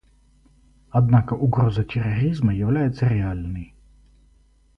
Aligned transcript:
Однако 0.89 1.35
угроза 1.35 1.83
терроризма 1.83 2.55
является 2.55 3.05
реальной. 3.07 3.75